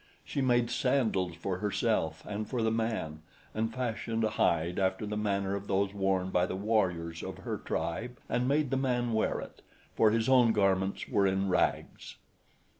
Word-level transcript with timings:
She 0.25 0.41
made 0.41 0.71
sandals 0.71 1.35
for 1.35 1.59
herself 1.59 2.25
and 2.25 2.49
for 2.49 2.63
the 2.63 2.71
man 2.71 3.21
and 3.53 3.71
fashioned 3.71 4.23
a 4.23 4.31
hide 4.31 4.79
after 4.79 5.05
the 5.05 5.15
manner 5.15 5.53
of 5.55 5.67
those 5.67 5.93
worn 5.93 6.31
by 6.31 6.47
the 6.47 6.55
warriors 6.55 7.21
of 7.21 7.37
her 7.37 7.57
tribe 7.59 8.17
and 8.27 8.47
made 8.47 8.71
the 8.71 8.77
man 8.77 9.13
wear 9.13 9.39
it, 9.39 9.61
for 9.95 10.09
his 10.09 10.27
own 10.27 10.53
garments 10.53 11.07
were 11.07 11.27
in 11.27 11.49
rags. 11.49 12.15